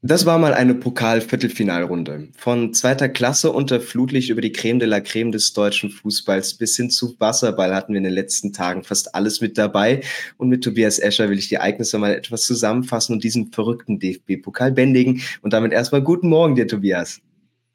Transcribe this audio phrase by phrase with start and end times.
[0.00, 2.28] Das war mal eine Pokal-Viertelfinalrunde.
[2.36, 6.76] Von zweiter Klasse unter Flutlicht über die Creme de la Creme des deutschen Fußballs bis
[6.76, 10.02] hin zu Wasserball hatten wir in den letzten Tagen fast alles mit dabei.
[10.36, 14.70] Und mit Tobias Escher will ich die Ereignisse mal etwas zusammenfassen und diesen verrückten DFB-Pokal
[14.70, 15.20] bändigen.
[15.42, 17.20] Und damit erstmal guten Morgen dir, Tobias.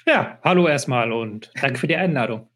[0.08, 2.48] Ja, hallo erstmal und danke für die Einladung.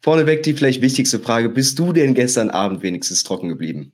[0.00, 1.50] Vorneweg die vielleicht wichtigste Frage.
[1.50, 3.92] Bist du denn gestern Abend wenigstens trocken geblieben?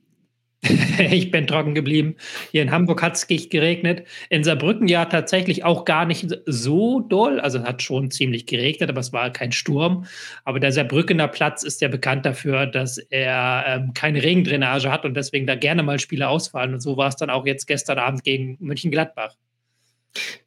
[0.97, 2.15] ich bin trocken geblieben.
[2.51, 4.05] Hier in Hamburg hat es geregnet.
[4.29, 7.39] In Saarbrücken ja tatsächlich auch gar nicht so doll.
[7.39, 10.05] Also es hat schon ziemlich geregnet, aber es war kein Sturm.
[10.45, 15.15] Aber der Saarbrückener Platz ist ja bekannt dafür, dass er ähm, keine Regendrainage hat und
[15.15, 16.73] deswegen da gerne mal Spiele ausfallen.
[16.73, 19.35] Und so war es dann auch jetzt gestern Abend gegen München-Gladbach.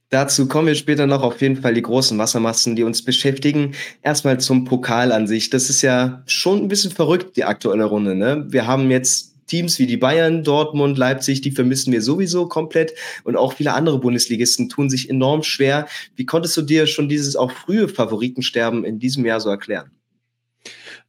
[0.09, 3.73] Dazu kommen wir später noch auf jeden Fall die großen Wassermassen, die uns beschäftigen.
[4.03, 5.51] Erstmal zum Pokal an sich.
[5.51, 8.15] Das ist ja schon ein bisschen verrückt, die aktuelle Runde.
[8.15, 8.47] Ne?
[8.49, 12.95] Wir haben jetzt Teams wie die Bayern, Dortmund, Leipzig, die vermissen wir sowieso komplett.
[13.25, 15.87] Und auch viele andere Bundesligisten tun sich enorm schwer.
[16.15, 19.91] Wie konntest du dir schon dieses auch frühe Favoritensterben in diesem Jahr so erklären?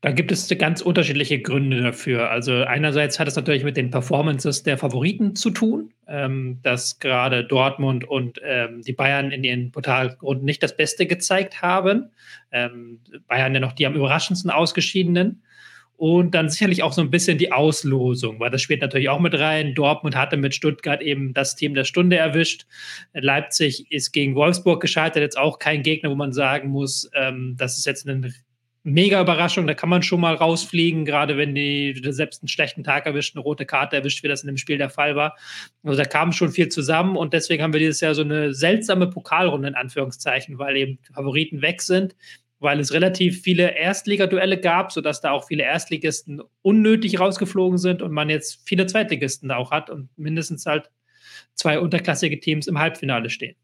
[0.01, 2.29] Da gibt es ganz unterschiedliche Gründe dafür.
[2.29, 7.43] Also einerseits hat es natürlich mit den Performances der Favoriten zu tun, ähm, dass gerade
[7.43, 12.11] Dortmund und ähm, die Bayern in ihren Portalrunden nicht das Beste gezeigt haben.
[12.51, 15.41] Ähm, Bayern ja noch die am überraschendsten ausgeschiedenen.
[15.97, 19.33] Und dann sicherlich auch so ein bisschen die Auslosung, weil das spielt natürlich auch mit
[19.33, 19.73] rein.
[19.73, 22.67] Dortmund hatte mit Stuttgart eben das Team der Stunde erwischt.
[23.13, 27.79] Leipzig ist gegen Wolfsburg gescheitert, jetzt auch kein Gegner, wo man sagen muss, ähm, das
[27.79, 28.31] ist jetzt eine
[28.83, 29.65] mega Überraschung.
[29.65, 33.43] Da kann man schon mal rausfliegen, gerade wenn die selbst einen schlechten Tag erwischt, eine
[33.43, 35.35] rote Karte erwischt, wie das in dem Spiel der Fall war.
[35.83, 39.07] Also da kam schon viel zusammen und deswegen haben wir dieses Jahr so eine seltsame
[39.07, 42.15] Pokalrunde in Anführungszeichen, weil eben Favoriten weg sind
[42.59, 48.11] weil es relativ viele Erstligaduelle gab, sodass da auch viele Erstligisten unnötig rausgeflogen sind und
[48.11, 50.89] man jetzt viele Zweitligisten da auch hat und mindestens halt
[51.53, 53.55] zwei unterklassige Teams im Halbfinale stehen.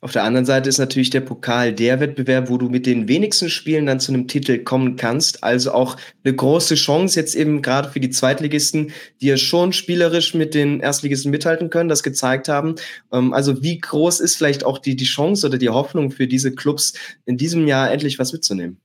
[0.00, 3.50] Auf der anderen Seite ist natürlich der Pokal der Wettbewerb, wo du mit den wenigsten
[3.50, 5.42] Spielen dann zu einem Titel kommen kannst.
[5.42, 10.34] Also auch eine große Chance jetzt eben gerade für die Zweitligisten, die ja schon spielerisch
[10.34, 12.76] mit den Erstligisten mithalten können, das gezeigt haben.
[13.12, 16.52] Ähm, also wie groß ist vielleicht auch die, die Chance oder die Hoffnung für diese
[16.54, 16.92] Clubs
[17.26, 18.78] in diesem Jahr endlich was mitzunehmen?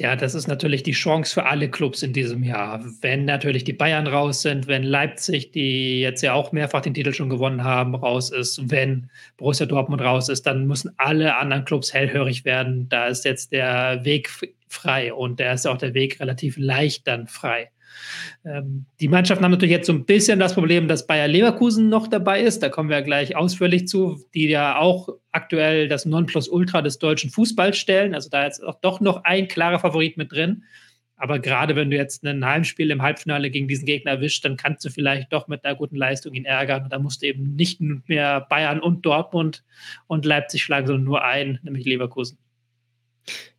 [0.00, 2.82] Ja, das ist natürlich die Chance für alle Clubs in diesem Jahr.
[3.02, 7.12] Wenn natürlich die Bayern raus sind, wenn Leipzig, die jetzt ja auch mehrfach den Titel
[7.12, 11.92] schon gewonnen haben, raus ist, wenn Borussia Dortmund raus ist, dann müssen alle anderen Clubs
[11.92, 12.88] hellhörig werden.
[12.88, 14.30] Da ist jetzt der Weg
[14.68, 17.70] frei und da ist auch der Weg relativ leicht dann frei.
[18.44, 22.08] Ähm, die Mannschaften haben natürlich jetzt so ein bisschen das Problem, dass Bayer Leverkusen noch
[22.08, 22.62] dabei ist.
[22.62, 27.78] Da kommen wir gleich ausführlich zu, die ja auch aktuell das Nonplusultra des deutschen Fußballs
[27.78, 28.14] stellen.
[28.14, 30.64] Also da ist auch doch noch ein klarer Favorit mit drin.
[31.20, 34.86] Aber gerade wenn du jetzt ein Heimspiel im Halbfinale gegen diesen Gegner erwischt, dann kannst
[34.86, 36.88] du vielleicht doch mit einer guten Leistung ihn ärgern.
[36.88, 37.78] Da musst du eben nicht
[38.08, 39.62] mehr Bayern und Dortmund
[40.06, 42.38] und Leipzig schlagen, sondern nur einen, nämlich Leverkusen.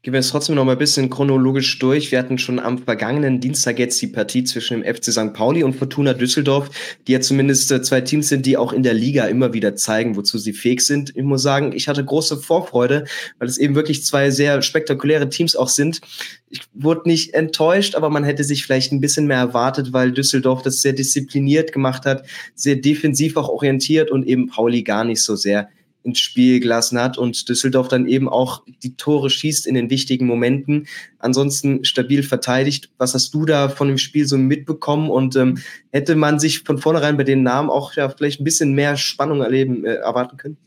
[0.03, 2.11] Gehen wir es trotzdem noch mal ein bisschen chronologisch durch.
[2.11, 5.31] Wir hatten schon am vergangenen Dienstag jetzt die Partie zwischen dem FC St.
[5.31, 6.71] Pauli und Fortuna Düsseldorf,
[7.07, 10.15] die ja zumindest äh, zwei Teams sind, die auch in der Liga immer wieder zeigen,
[10.15, 11.15] wozu sie fähig sind.
[11.15, 13.05] Ich muss sagen, ich hatte große Vorfreude,
[13.37, 16.01] weil es eben wirklich zwei sehr spektakuläre Teams auch sind.
[16.49, 20.63] Ich wurde nicht enttäuscht, aber man hätte sich vielleicht ein bisschen mehr erwartet, weil Düsseldorf
[20.63, 25.35] das sehr diszipliniert gemacht hat, sehr defensiv auch orientiert und eben Pauli gar nicht so
[25.35, 25.69] sehr
[26.03, 30.25] ins Spiel gelassen hat und Düsseldorf dann eben auch die Tore schießt in den wichtigen
[30.25, 30.87] Momenten.
[31.19, 32.89] Ansonsten stabil verteidigt.
[32.97, 35.59] Was hast du da von dem Spiel so mitbekommen und ähm,
[35.91, 39.41] hätte man sich von vornherein bei den Namen auch ja vielleicht ein bisschen mehr Spannung
[39.41, 40.57] erleben äh, erwarten können?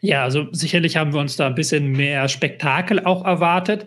[0.00, 3.86] Ja, also sicherlich haben wir uns da ein bisschen mehr Spektakel auch erwartet.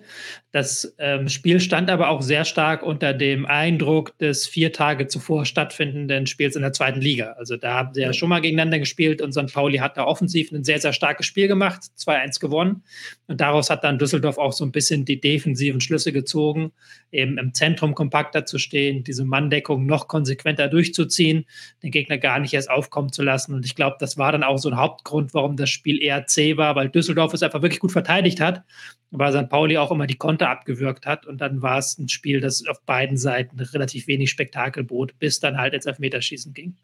[0.56, 5.44] Das ähm, Spiel stand aber auch sehr stark unter dem Eindruck des vier Tage zuvor
[5.44, 7.34] stattfindenden Spiels in der zweiten Liga.
[7.34, 9.54] Also da haben sie ja schon mal gegeneinander gespielt und St.
[9.54, 12.84] Pauli hat da offensiv ein sehr, sehr starkes Spiel gemacht, 2-1 gewonnen.
[13.28, 16.72] Und daraus hat dann Düsseldorf auch so ein bisschen die defensiven Schlüsse gezogen,
[17.12, 21.48] eben im Zentrum kompakter zu stehen, diese Manndeckung noch konsequenter durchzuziehen,
[21.84, 23.54] den Gegner gar nicht erst aufkommen zu lassen.
[23.54, 26.56] Und ich glaube, das war dann auch so ein Hauptgrund, warum das Spiel eher zäh
[26.56, 28.64] war, weil Düsseldorf es einfach wirklich gut verteidigt hat,
[29.12, 29.50] weil St.
[29.50, 31.26] Pauli auch immer die Konter Konter abgewürgt hat.
[31.26, 35.40] Und dann war es ein Spiel, das auf beiden Seiten relativ wenig Spektakel bot, bis
[35.40, 36.76] dann halt ins Elfmeterschießen ging.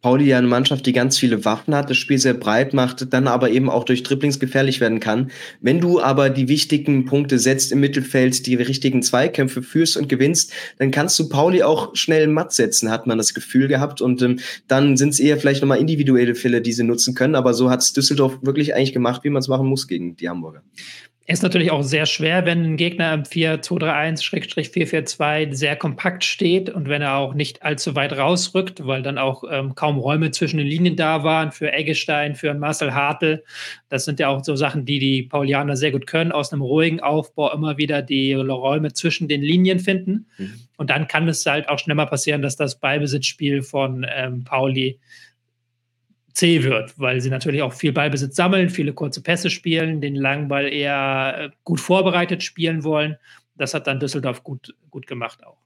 [0.00, 3.26] Pauli ja eine Mannschaft, die ganz viele Waffen hat, das Spiel sehr breit macht, dann
[3.26, 5.32] aber eben auch durch Dribblings gefährlich werden kann.
[5.60, 10.52] Wenn du aber die wichtigen Punkte setzt im Mittelfeld, die richtigen Zweikämpfe führst und gewinnst,
[10.78, 14.00] dann kannst du Pauli auch schnell matt setzen, hat man das Gefühl gehabt.
[14.00, 14.38] Und ähm,
[14.68, 17.34] dann sind es eher vielleicht nochmal individuelle Fälle, die sie nutzen können.
[17.34, 20.28] Aber so hat es Düsseldorf wirklich eigentlich gemacht, wie man es machen muss gegen die
[20.28, 20.62] Hamburger.
[21.30, 27.02] Ist natürlich auch sehr schwer, wenn ein Gegner im 4-2-3-1-4-4-2 sehr kompakt steht und wenn
[27.02, 30.96] er auch nicht allzu weit rausrückt, weil dann auch ähm, kaum Räume zwischen den Linien
[30.96, 33.44] da waren für Eggestein, für Marcel Hartl.
[33.90, 37.00] Das sind ja auch so Sachen, die die Paulianer sehr gut können, aus einem ruhigen
[37.00, 40.24] Aufbau immer wieder die Räume zwischen den Linien finden.
[40.38, 40.60] Mhm.
[40.78, 44.98] Und dann kann es halt auch schnell mal passieren, dass das Ballbesitzspiel von ähm, Pauli
[46.38, 50.46] zäh wird, weil sie natürlich auch viel Ballbesitz sammeln, viele kurze Pässe spielen, den langen
[50.46, 53.16] Ball eher äh, gut vorbereitet spielen wollen.
[53.56, 55.58] Das hat dann Düsseldorf gut, gut gemacht auch.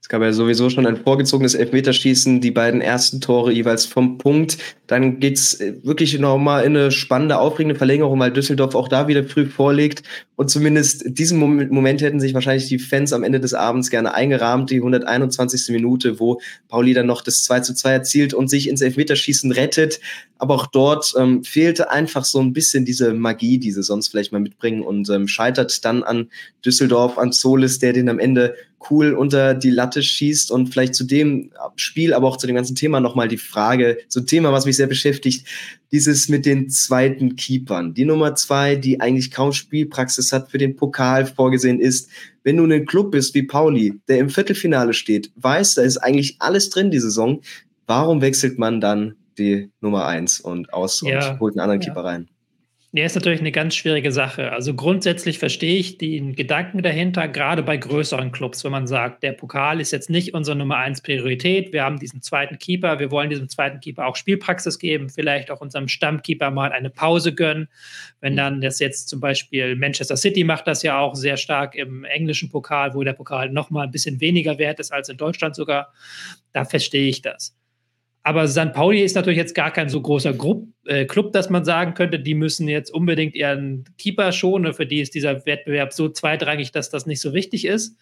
[0.00, 4.56] Es gab ja sowieso schon ein vorgezogenes Elfmeterschießen, die beiden ersten Tore jeweils vom Punkt.
[4.86, 9.24] Dann geht's äh, wirklich nochmal in eine spannende, aufregende Verlängerung, weil Düsseldorf auch da wieder
[9.24, 10.02] früh vorlegt.
[10.36, 14.70] Und zumindest diesen Moment hätten sich wahrscheinlich die Fans am Ende des Abends gerne eingerahmt,
[14.70, 15.68] die 121.
[15.74, 20.00] Minute, wo Pauli dann noch das 2 zu 2 erzielt und sich ins Elfmeterschießen rettet.
[20.38, 24.32] Aber auch dort ähm, fehlte einfach so ein bisschen diese Magie, die sie sonst vielleicht
[24.32, 26.30] mal mitbringen und ähm, scheitert dann an
[26.64, 28.54] Düsseldorf, an Solis, der den am Ende
[28.90, 32.76] cool unter die Latte schießt und vielleicht zu dem Spiel, aber auch zu dem ganzen
[32.76, 35.46] Thema nochmal die Frage, so ein Thema, was mich sehr beschäftigt,
[35.90, 37.94] dieses mit den zweiten Keepern.
[37.94, 42.10] Die Nummer zwei, die eigentlich kaum Spielpraxis hat, für den Pokal vorgesehen ist.
[42.44, 46.36] Wenn du ein Club bist wie Pauli, der im Viertelfinale steht, weiß, da ist eigentlich
[46.38, 47.40] alles drin die Saison,
[47.86, 51.88] warum wechselt man dann die Nummer eins und aus ja, und holt einen anderen ja.
[51.88, 52.28] Keeper rein?
[52.92, 54.50] Ja, ist natürlich eine ganz schwierige Sache.
[54.50, 59.32] Also grundsätzlich verstehe ich den Gedanken dahinter, gerade bei größeren Clubs, wenn man sagt, der
[59.32, 61.74] Pokal ist jetzt nicht unsere Nummer eins Priorität.
[61.74, 65.60] Wir haben diesen zweiten Keeper, wir wollen diesem zweiten Keeper auch Spielpraxis geben, vielleicht auch
[65.60, 67.68] unserem Stammkeeper mal eine Pause gönnen.
[68.22, 72.04] Wenn dann das jetzt zum Beispiel Manchester City macht das ja auch sehr stark im
[72.04, 75.56] englischen Pokal, wo der Pokal noch mal ein bisschen weniger wert ist als in Deutschland
[75.56, 75.92] sogar,
[76.54, 77.57] da verstehe ich das.
[78.28, 78.74] Aber St.
[78.74, 82.20] Pauli ist natürlich jetzt gar kein so großer Grupp, äh, Club, dass man sagen könnte,
[82.20, 84.74] die müssen jetzt unbedingt ihren Keeper schonen.
[84.74, 87.96] Für die ist dieser Wettbewerb so zweitrangig, dass das nicht so wichtig ist.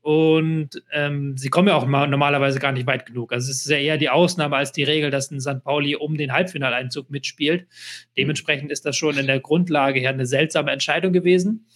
[0.00, 3.32] Und ähm, sie kommen ja auch normalerweise gar nicht weit genug.
[3.32, 5.62] Also es ist ja eher die Ausnahme als die Regel, dass ein St.
[5.62, 7.68] Pauli um den Halbfinaleinzug mitspielt.
[8.16, 11.68] Dementsprechend ist das schon in der Grundlage her eine seltsame Entscheidung gewesen.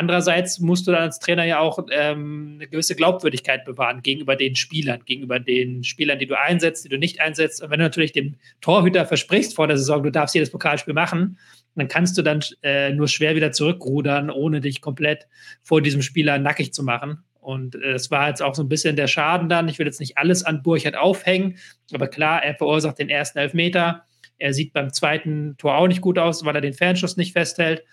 [0.00, 4.56] Andererseits musst du dann als Trainer ja auch ähm, eine gewisse Glaubwürdigkeit bewahren gegenüber den
[4.56, 7.62] Spielern, gegenüber den Spielern, die du einsetzt, die du nicht einsetzt.
[7.62, 11.38] Und wenn du natürlich dem Torhüter versprichst vor der Saison, du darfst jedes Pokalspiel machen,
[11.74, 15.26] dann kannst du dann äh, nur schwer wieder zurückrudern, ohne dich komplett
[15.60, 17.22] vor diesem Spieler nackig zu machen.
[17.38, 19.68] Und äh, es war jetzt auch so ein bisschen der Schaden dann.
[19.68, 21.58] Ich will jetzt nicht alles an Burchard aufhängen,
[21.92, 24.06] aber klar, er verursacht den ersten Elfmeter.
[24.38, 27.84] Er sieht beim zweiten Tor auch nicht gut aus, weil er den Fernschuss nicht festhält.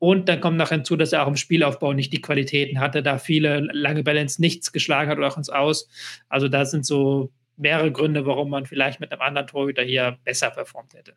[0.00, 3.18] Und dann kommt noch hinzu, dass er auch im Spielaufbau nicht die Qualitäten hatte, da
[3.18, 5.88] viele lange ins Nichts geschlagen hat oder auch ins Aus.
[6.30, 10.50] Also da sind so mehrere Gründe, warum man vielleicht mit einem anderen Torhüter hier besser
[10.50, 11.14] performt hätte.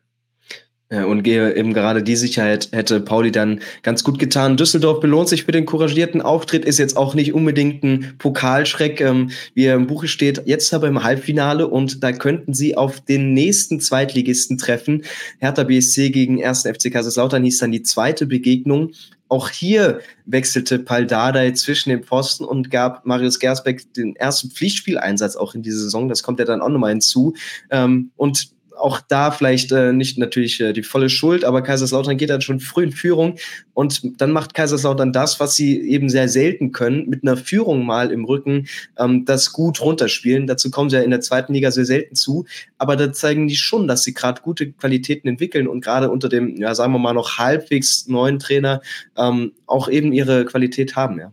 [0.90, 4.58] Und eben gerade die Sicherheit hätte Pauli dann ganz gut getan.
[4.58, 9.30] Düsseldorf belohnt sich für den couragierten Auftritt, ist jetzt auch nicht unbedingt ein Pokalschreck, ähm,
[9.54, 10.42] wie er im Buche steht.
[10.44, 15.02] Jetzt aber im Halbfinale und da könnten sie auf den nächsten Zweitligisten treffen.
[15.38, 16.62] Hertha BSC gegen 1.
[16.62, 18.92] FC Kaiserslautern hieß dann die zweite Begegnung.
[19.28, 25.54] Auch hier wechselte Paldadei zwischen den Pfosten und gab Marius Gersbeck den ersten Pflichtspieleinsatz auch
[25.54, 26.08] in dieser Saison.
[26.08, 27.34] Das kommt ja dann auch nochmal hinzu.
[27.70, 32.30] Ähm, und auch da vielleicht äh, nicht natürlich äh, die volle Schuld, aber Kaiserslautern geht
[32.30, 33.36] dann schon früh in Führung
[33.72, 38.10] und dann macht Kaiserslautern das, was sie eben sehr selten können, mit einer Führung mal
[38.10, 38.66] im Rücken
[38.98, 40.46] ähm, das gut runterspielen.
[40.46, 42.46] Dazu kommen sie ja in der zweiten Liga sehr selten zu,
[42.78, 46.56] aber da zeigen die schon, dass sie gerade gute Qualitäten entwickeln und gerade unter dem,
[46.56, 48.80] ja sagen wir mal noch halbwegs neuen Trainer
[49.16, 51.32] ähm, auch eben ihre Qualität haben, ja.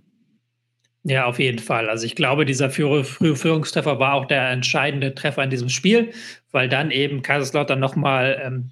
[1.04, 1.90] Ja, auf jeden Fall.
[1.90, 6.12] Also ich glaube, dieser frühe Führungstreffer war auch der entscheidende Treffer in diesem Spiel,
[6.52, 8.72] weil dann eben Kaiserslautern nochmal ähm,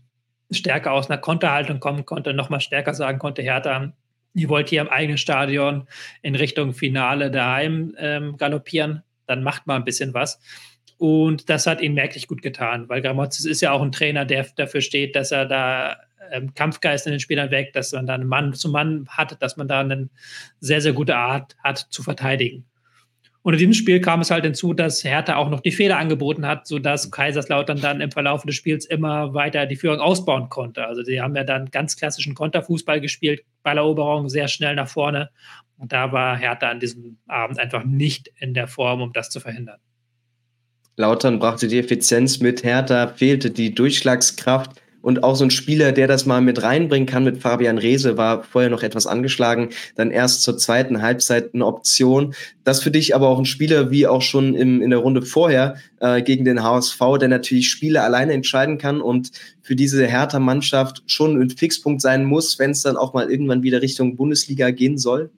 [0.52, 3.94] stärker aus einer Konterhaltung kommen konnte, nochmal stärker sagen konnte, Hertha,
[4.36, 5.88] ihr wollt hier im eigenen Stadion
[6.22, 10.40] in Richtung Finale daheim ähm, galoppieren, dann macht mal ein bisschen was.
[11.00, 14.46] Und das hat ihnen merklich gut getan, weil Gramozis ist ja auch ein Trainer, der
[14.56, 15.98] dafür steht, dass er da
[16.32, 19.68] ähm, Kampfgeist in den Spielern weg, dass man dann Mann zu Mann hat, dass man
[19.68, 20.10] da eine
[20.60, 22.66] sehr, sehr gute Art hat zu verteidigen.
[23.42, 26.46] Und in diesem Spiel kam es halt hinzu, dass Hertha auch noch die Fehler angeboten
[26.46, 30.86] hat, sodass Kaiserslautern dann im Verlauf des Spiels immer weiter die Führung ausbauen konnte.
[30.86, 35.30] Also sie haben ja dann ganz klassischen Konterfußball gespielt, Balleroberung sehr schnell nach vorne.
[35.78, 39.40] Und da war Hertha an diesem Abend einfach nicht in der Form, um das zu
[39.40, 39.80] verhindern.
[40.98, 46.08] Lautern brachte die Effizienz mit, Hertha fehlte die Durchschlagskraft und auch so ein Spieler, der
[46.08, 50.44] das mal mit reinbringen kann mit Fabian Reese, war vorher noch etwas angeschlagen, dann erst
[50.44, 52.34] zur zweiten Halbzeit eine Option.
[52.64, 55.76] Das für dich aber auch ein Spieler wie auch schon im, in der Runde vorher
[56.00, 61.40] äh, gegen den HSV, der natürlich Spiele alleine entscheiden kann und für diese Hertha-Mannschaft schon
[61.40, 65.30] ein Fixpunkt sein muss, wenn es dann auch mal irgendwann wieder Richtung Bundesliga gehen soll?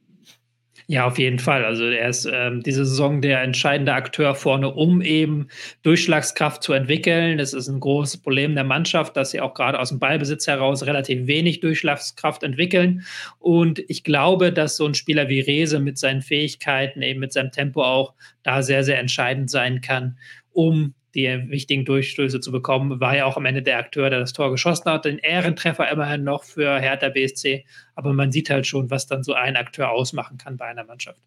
[0.91, 1.63] Ja, auf jeden Fall.
[1.63, 5.47] Also er ist ähm, diese Saison der entscheidende Akteur vorne, um eben
[5.83, 7.37] Durchschlagskraft zu entwickeln.
[7.37, 10.85] Das ist ein großes Problem der Mannschaft, dass sie auch gerade aus dem Ballbesitz heraus
[10.85, 13.05] relativ wenig Durchschlagskraft entwickeln.
[13.39, 17.51] Und ich glaube, dass so ein Spieler wie Rese mit seinen Fähigkeiten, eben mit seinem
[17.51, 20.17] Tempo auch da sehr, sehr entscheidend sein kann,
[20.51, 24.33] um die wichtigen Durchstöße zu bekommen, war ja auch am Ende der Akteur, der das
[24.33, 25.05] Tor geschossen hat.
[25.05, 27.65] Den Ehrentreffer immerhin noch für Hertha BSC.
[27.95, 31.19] Aber man sieht halt schon, was dann so ein Akteur ausmachen kann bei einer Mannschaft.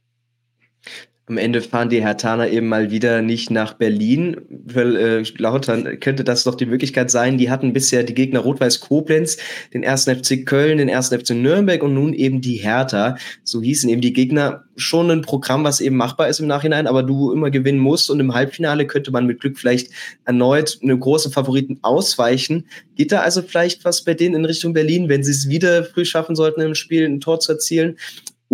[1.26, 4.37] Am Ende fahren die Hertaner eben mal wieder nicht nach Berlin.
[4.50, 7.38] Weil, äh, Lautern könnte das doch die Möglichkeit sein.
[7.38, 9.38] Die hatten bisher die Gegner Rot-Weiß Koblenz,
[9.73, 13.16] den ersten FC Köln, den ersten FC Nürnberg und nun eben die Hertha.
[13.43, 17.02] So hießen eben die Gegner schon ein Programm, was eben machbar ist im Nachhinein, aber
[17.02, 18.11] du immer gewinnen musst.
[18.11, 19.90] Und im Halbfinale könnte man mit Glück vielleicht
[20.26, 22.66] erneut eine große Favoriten ausweichen.
[22.97, 26.04] Geht da also vielleicht was bei denen in Richtung Berlin, wenn sie es wieder früh
[26.04, 27.97] schaffen sollten, im Spiel ein Tor zu erzielen?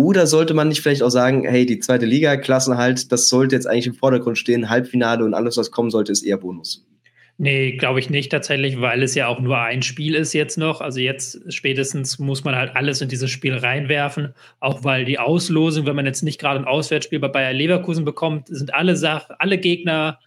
[0.01, 3.67] Oder sollte man nicht vielleicht auch sagen, hey, die zweite Liga, Klassenhalt, das sollte jetzt
[3.67, 6.87] eigentlich im Vordergrund stehen, Halbfinale und alles, was kommen sollte, ist eher Bonus?
[7.37, 10.81] Nee, glaube ich nicht tatsächlich, weil es ja auch nur ein Spiel ist jetzt noch.
[10.81, 15.85] Also jetzt spätestens muss man halt alles in dieses Spiel reinwerfen, auch weil die Auslosung,
[15.85, 19.59] wenn man jetzt nicht gerade ein Auswärtsspiel bei Bayer Leverkusen bekommt, sind alle Sachen, alle
[19.59, 20.17] Gegner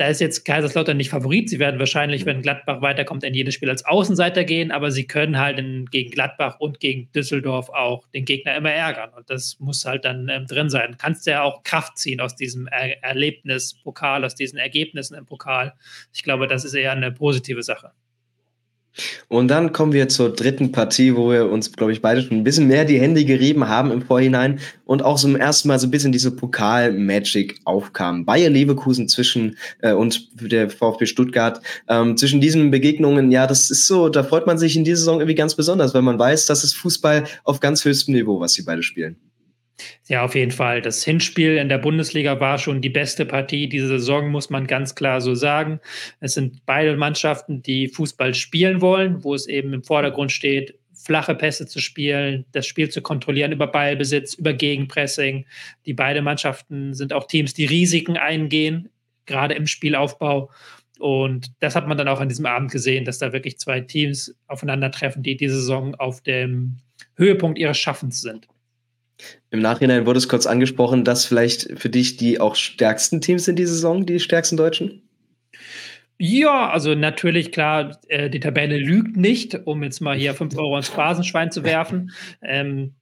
[0.00, 1.50] da ist jetzt Kaiserslautern nicht Favorit.
[1.50, 5.38] Sie werden wahrscheinlich, wenn Gladbach weiterkommt, in jedes Spiel als Außenseiter gehen, aber sie können
[5.38, 9.10] halt in, gegen Gladbach und gegen Düsseldorf auch den Gegner immer ärgern.
[9.14, 10.96] Und das muss halt dann ähm, drin sein.
[10.96, 15.74] Kannst ja auch Kraft ziehen aus diesem er Erlebnis Pokal, aus diesen Ergebnissen im Pokal.
[16.14, 17.92] Ich glaube, das ist eher eine positive Sache.
[19.28, 22.44] Und dann kommen wir zur dritten Partie, wo wir uns, glaube ich, beide schon ein
[22.44, 25.90] bisschen mehr die Hände gerieben haben im Vorhinein und auch zum ersten Mal so ein
[25.90, 28.24] bisschen diese Pokal-Magic aufkam.
[28.24, 31.60] Bayer Leverkusen zwischen äh, und der VfB Stuttgart.
[31.88, 35.20] Ähm, zwischen diesen Begegnungen, ja, das ist so, da freut man sich in dieser Saison
[35.20, 38.62] irgendwie ganz besonders, weil man weiß, das ist Fußball auf ganz höchstem Niveau, was sie
[38.62, 39.16] beide spielen.
[40.08, 40.82] Ja, auf jeden Fall.
[40.82, 44.94] Das Hinspiel in der Bundesliga war schon die beste Partie diese Saison, muss man ganz
[44.94, 45.80] klar so sagen.
[46.20, 51.34] Es sind beide Mannschaften, die Fußball spielen wollen, wo es eben im Vordergrund steht, flache
[51.34, 55.46] Pässe zu spielen, das Spiel zu kontrollieren über Ballbesitz, über Gegenpressing.
[55.86, 58.90] Die beiden Mannschaften sind auch Teams, die Risiken eingehen,
[59.26, 60.50] gerade im Spielaufbau.
[60.98, 64.36] Und das hat man dann auch an diesem Abend gesehen, dass da wirklich zwei Teams
[64.46, 66.76] aufeinandertreffen, die diese Saison auf dem
[67.16, 68.46] Höhepunkt ihres Schaffens sind.
[69.50, 73.56] Im Nachhinein wurde es kurz angesprochen, dass vielleicht für dich die auch stärksten Teams in
[73.56, 75.02] dieser Saison, die stärksten Deutschen?
[76.18, 80.76] Ja, also natürlich, klar, äh, die Tabelle lügt nicht, um jetzt mal hier 5 Euro
[80.76, 82.12] ins Phrasenschwein zu werfen.
[82.42, 82.94] Ähm,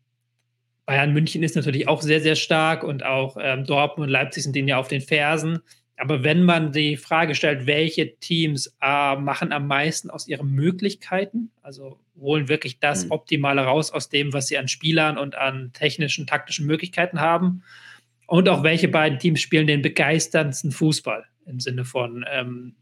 [0.86, 4.54] Bayern München ist natürlich auch sehr, sehr stark und auch ähm, Dortmund und Leipzig sind
[4.54, 5.58] denen ja auf den Fersen.
[5.98, 11.50] Aber wenn man die Frage stellt, welche Teams äh, machen am meisten aus ihren Möglichkeiten,
[11.62, 13.12] also holen wirklich das mhm.
[13.12, 17.62] Optimale raus aus dem, was sie an Spielern und an technischen, taktischen Möglichkeiten haben,
[18.28, 22.76] und auch welche beiden Teams spielen den begeisterndsten Fußball im Sinne von, ähm,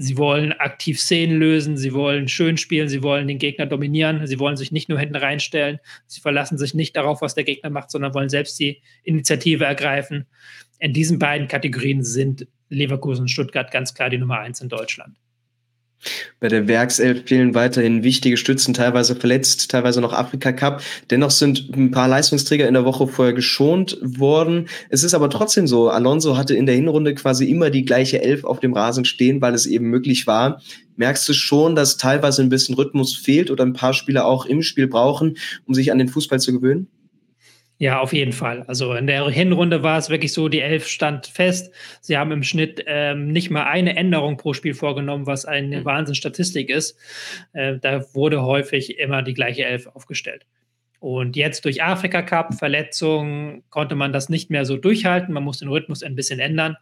[0.00, 4.38] sie wollen aktiv Szenen lösen, sie wollen schön spielen, sie wollen den Gegner dominieren, sie
[4.38, 7.90] wollen sich nicht nur hinten reinstellen, sie verlassen sich nicht darauf, was der Gegner macht,
[7.90, 10.26] sondern wollen selbst die Initiative ergreifen
[10.80, 15.16] in diesen beiden Kategorien sind Leverkusen und Stuttgart ganz klar die Nummer eins in Deutschland.
[16.40, 20.82] Bei der Werkself fehlen weiterhin wichtige Stützen, teilweise verletzt, teilweise noch Afrika Cup.
[21.10, 24.68] Dennoch sind ein paar Leistungsträger in der Woche vorher geschont worden.
[24.88, 28.44] Es ist aber trotzdem so, Alonso hatte in der Hinrunde quasi immer die gleiche Elf
[28.44, 30.62] auf dem Rasen stehen, weil es eben möglich war.
[30.96, 34.62] Merkst du schon, dass teilweise ein bisschen Rhythmus fehlt oder ein paar Spieler auch im
[34.62, 36.88] Spiel brauchen, um sich an den Fußball zu gewöhnen?
[37.80, 38.62] Ja, auf jeden Fall.
[38.66, 41.72] Also in der Hinrunde war es wirklich so, die Elf stand fest.
[42.02, 45.84] Sie haben im Schnitt ähm, nicht mal eine Änderung pro Spiel vorgenommen, was eine mhm.
[45.86, 46.98] Wahnsinnsstatistik ist.
[47.54, 50.44] Äh, da wurde häufig immer die gleiche Elf aufgestellt.
[50.98, 55.32] Und jetzt durch Afrika Cup, Verletzungen, konnte man das nicht mehr so durchhalten.
[55.32, 56.76] Man muss den Rhythmus ein bisschen ändern.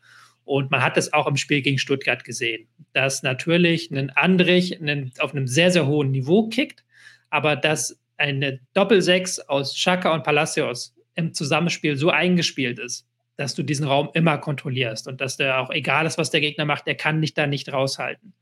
[0.44, 4.80] Und man hat es auch im Spiel gegen Stuttgart gesehen, dass natürlich ein Andrich
[5.20, 6.82] auf einem sehr, sehr hohen Niveau kickt,
[7.30, 13.06] aber dass eine Doppelsechs aus Chaka und Palacios im Zusammenspiel so eingespielt ist,
[13.36, 16.64] dass du diesen Raum immer kontrollierst und dass der auch egal ist, was der Gegner
[16.64, 18.34] macht, der kann dich da nicht raushalten.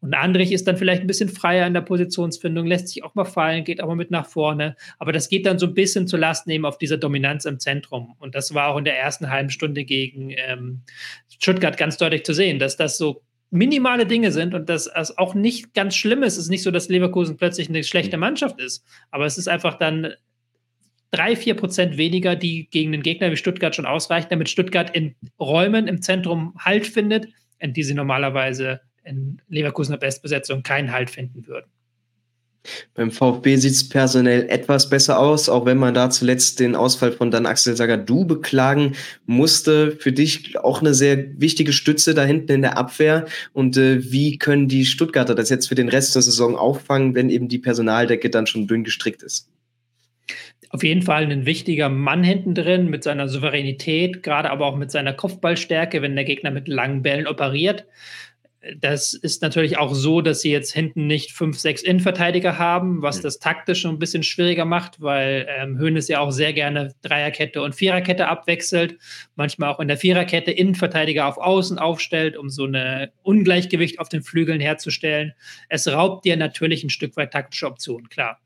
[0.00, 3.24] Und Andrich ist dann vielleicht ein bisschen freier in der Positionsfindung, lässt sich auch mal
[3.24, 4.76] fallen, geht auch mal mit nach vorne.
[4.98, 8.14] Aber das geht dann so ein bisschen zu Lasten eben auf dieser Dominanz im Zentrum.
[8.20, 10.82] Und das war auch in der ersten halben Stunde gegen ähm,
[11.28, 15.34] Stuttgart ganz deutlich zu sehen, dass das so minimale Dinge sind und dass es auch
[15.34, 16.34] nicht ganz schlimm ist.
[16.34, 18.20] Es ist nicht so, dass Leverkusen plötzlich eine schlechte mhm.
[18.22, 20.14] Mannschaft ist, aber es ist einfach dann
[21.10, 25.14] drei, vier Prozent weniger, die gegen einen Gegner wie Stuttgart schon ausreichen, damit Stuttgart in
[25.40, 27.28] Räumen im Zentrum Halt findet,
[27.58, 31.70] in die sie normalerweise in Leverkusener Bestbesetzung keinen Halt finden würden.
[32.94, 37.12] Beim VfB sieht es personell etwas besser aus, auch wenn man da zuletzt den Ausfall
[37.12, 38.94] von dann Axel Sagadou beklagen
[39.26, 39.92] musste.
[39.92, 43.26] Für dich auch eine sehr wichtige Stütze da hinten in der Abwehr.
[43.52, 47.30] Und äh, wie können die Stuttgarter das jetzt für den Rest der Saison auffangen, wenn
[47.30, 49.48] eben die Personaldecke dann schon dünn gestrickt ist?
[50.70, 54.90] Auf jeden Fall ein wichtiger Mann hinten drin mit seiner Souveränität, gerade aber auch mit
[54.90, 57.86] seiner Kopfballstärke, wenn der Gegner mit langen Bällen operiert
[58.80, 63.20] das ist natürlich auch so, dass sie jetzt hinten nicht fünf, sechs Innenverteidiger haben, was
[63.20, 67.62] das taktisch schon ein bisschen schwieriger macht, weil ähm, Hönes ja auch sehr gerne Dreierkette
[67.62, 68.98] und Viererkette abwechselt,
[69.36, 74.22] manchmal auch in der Viererkette Innenverteidiger auf Außen aufstellt, um so ein Ungleichgewicht auf den
[74.22, 75.34] Flügeln herzustellen.
[75.68, 78.40] Es raubt dir natürlich ein Stück weit taktische Optionen, klar.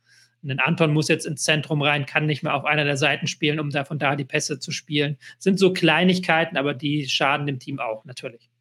[0.44, 3.60] Ein Anton muss jetzt ins Zentrum rein, kann nicht mehr auf einer der Seiten spielen,
[3.60, 5.16] um da von da die Pässe zu spielen.
[5.38, 8.51] Sind so Kleinigkeiten, aber die schaden dem Team auch natürlich.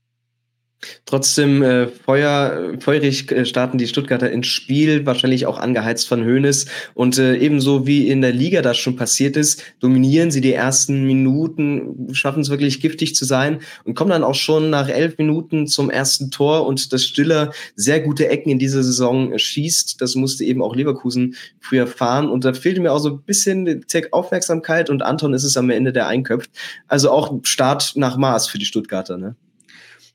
[1.05, 6.65] Trotzdem äh, Feuer, feurig äh, starten die Stuttgarter ins Spiel, wahrscheinlich auch angeheizt von Hoeneß.
[6.93, 11.05] Und äh, ebenso wie in der Liga das schon passiert ist, dominieren sie die ersten
[11.05, 15.67] Minuten, schaffen es wirklich giftig zu sein und kommen dann auch schon nach elf Minuten
[15.67, 20.01] zum ersten Tor und das Stiller sehr gute Ecken in dieser Saison schießt.
[20.01, 22.29] Das musste eben auch Leverkusen früher fahren.
[22.29, 25.93] Und da fehlte mir auch so ein bisschen Aufmerksamkeit und Anton ist es am Ende,
[25.93, 26.49] der einköpft.
[26.87, 29.35] Also auch Start nach Maß für die Stuttgarter, ne?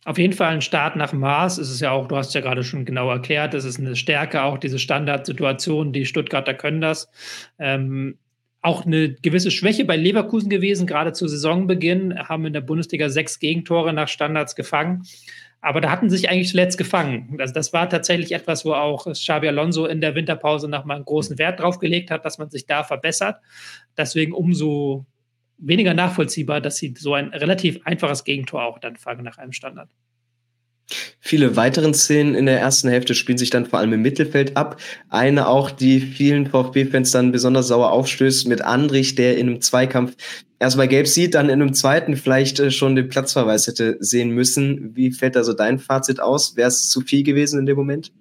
[0.07, 1.59] Auf jeden Fall ein Start nach Maß.
[1.59, 4.45] Es ist ja auch, du hast ja gerade schon genau erklärt, es ist eine Stärke,
[4.45, 7.11] auch diese Standardsituation, die Stuttgarter können das.
[7.59, 8.17] Ähm,
[8.63, 13.41] auch eine gewisse Schwäche bei Leverkusen gewesen, gerade zu Saisonbeginn, haben in der Bundesliga sechs
[13.41, 15.03] Gegentore nach Standards gefangen.
[15.61, 17.39] Aber da hatten sie sich eigentlich zuletzt gefangen.
[17.41, 21.37] Also das war tatsächlich etwas, wo auch Xabi Alonso in der Winterpause nochmal einen großen
[21.37, 23.41] Wert drauf gelegt hat, dass man sich da verbessert.
[23.99, 25.05] Deswegen umso
[25.59, 29.89] weniger nachvollziehbar, dass sie so ein relativ einfaches Gegentor auch dann fangen nach einem Standard.
[31.19, 34.81] Viele weiteren Szenen in der ersten Hälfte spielen sich dann vor allem im Mittelfeld ab.
[35.09, 40.17] Eine auch, die vielen VfB-Fans dann besonders sauer aufstößt, mit Andrich, der in einem Zweikampf
[40.61, 44.95] erstmal gelb sieht, dann in einem zweiten vielleicht äh, schon den Platzverweis hätte sehen müssen.
[44.95, 46.57] Wie fällt also dein Fazit aus?
[46.57, 48.13] Wäre es zu viel gewesen in dem Moment?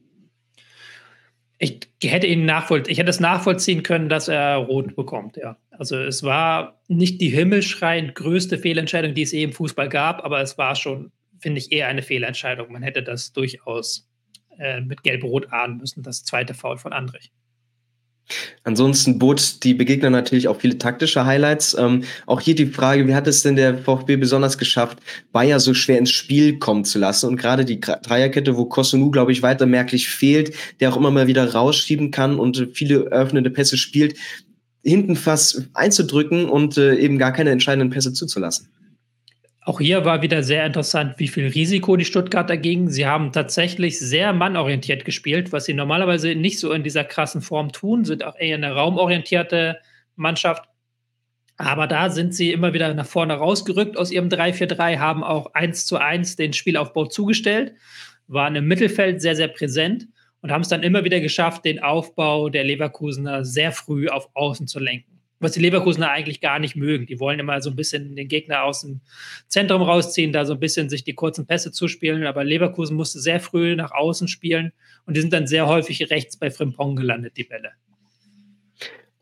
[1.57, 5.57] Ich hätte ihn nachvollziehen, ich hätte es nachvollziehen können, dass er rot bekommt, ja.
[5.71, 10.41] Also es war nicht die himmelschreiend größte Fehlentscheidung, die es eh im Fußball gab, aber
[10.41, 12.71] es war schon, finde ich, eher eine Fehlentscheidung.
[12.71, 14.09] Man hätte das durchaus
[14.57, 17.31] äh, mit Gelb-Rot ahnen müssen, das zweite Foul von Andrich.
[18.63, 21.75] Ansonsten bot die Begegnung natürlich auch viele taktische Highlights.
[21.77, 24.97] Ähm, auch hier die Frage, wie hat es denn der VfB besonders geschafft,
[25.31, 27.27] Bayer so schwer ins Spiel kommen zu lassen?
[27.27, 31.27] Und gerade die Dreierkette, wo Kosunu, glaube ich, weiter merklich fehlt, der auch immer mal
[31.27, 34.17] wieder rausschieben kann und viele öffnende Pässe spielt,
[34.83, 38.69] hinten fast einzudrücken und äh, eben gar keine entscheidenden Pässe zuzulassen.
[39.67, 42.89] Auch hier war wieder sehr interessant, wie viel Risiko die Stuttgarter gingen.
[42.89, 47.71] Sie haben tatsächlich sehr mannorientiert gespielt, was sie normalerweise nicht so in dieser krassen Form
[47.71, 49.79] tun, sind auch eher eine raumorientierte
[50.15, 50.65] Mannschaft.
[51.57, 55.87] Aber da sind sie immer wieder nach vorne rausgerückt aus ihrem 3-4-3, haben auch 1
[55.87, 57.73] zu 1 den Spielaufbau zugestellt,
[58.27, 60.07] waren im Mittelfeld sehr, sehr präsent
[60.41, 64.67] und haben es dann immer wieder geschafft, den Aufbau der Leverkusener sehr früh auf Außen
[64.67, 65.14] zu lenken.
[65.45, 67.05] Was die Leverkusener eigentlich gar nicht mögen.
[67.05, 69.01] Die wollen immer so ein bisschen den Gegner aus dem
[69.47, 72.25] Zentrum rausziehen, da so ein bisschen sich die kurzen Pässe zuspielen.
[72.25, 74.73] Aber Leverkusen musste sehr früh nach außen spielen
[75.05, 77.71] und die sind dann sehr häufig rechts bei Frimpong gelandet, die Bälle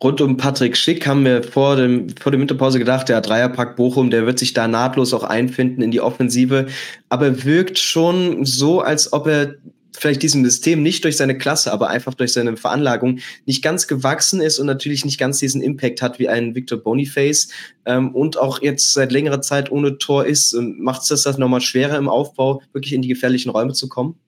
[0.04, 4.10] rund um Patrick Schick haben wir vor, dem, vor der Winterpause gedacht, der Dreierpack Bochum,
[4.10, 6.68] der wird sich da nahtlos auch einfinden in die Offensive,
[7.08, 9.56] aber wirkt schon so, als ob er
[9.98, 14.42] vielleicht diesem System nicht durch seine Klasse, aber einfach durch seine Veranlagung nicht ganz gewachsen
[14.42, 17.50] ist und natürlich nicht ganz diesen Impact hat wie ein Victor Boniface
[17.86, 20.56] ähm, und auch jetzt seit längerer Zeit ohne Tor ist.
[20.60, 24.20] Macht es das, das nochmal schwerer im Aufbau, wirklich in die gefährlichen Räume zu kommen?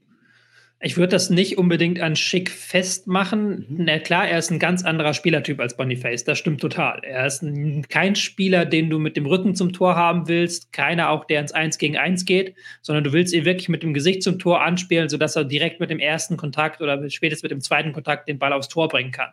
[0.81, 3.65] Ich würde das nicht unbedingt an Schick festmachen.
[3.69, 3.85] Mhm.
[3.85, 6.25] Na klar, er ist ein ganz anderer Spielertyp als Boniface.
[6.25, 6.99] Das stimmt total.
[7.03, 10.73] Er ist ein, kein Spieler, den du mit dem Rücken zum Tor haben willst.
[10.73, 13.93] Keiner auch, der ins Eins gegen Eins geht, sondern du willst ihn wirklich mit dem
[13.93, 17.61] Gesicht zum Tor anspielen, sodass er direkt mit dem ersten Kontakt oder spätestens mit dem
[17.61, 19.31] zweiten Kontakt den Ball aufs Tor bringen kann.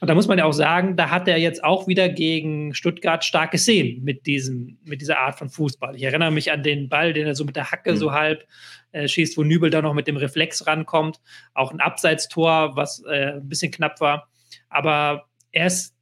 [0.00, 3.22] Und da muss man ja auch sagen, da hat er jetzt auch wieder gegen Stuttgart
[3.22, 5.94] stark gesehen mit, diesem, mit dieser Art von Fußball.
[5.94, 7.96] Ich erinnere mich an den Ball, den er so mit der Hacke mhm.
[7.96, 8.46] so halb
[8.92, 11.20] äh, schießt, wo Nübel da noch mit dem Reflex rankommt.
[11.52, 14.28] Auch ein Abseitstor, was äh, ein bisschen knapp war.
[14.70, 15.94] Aber er ist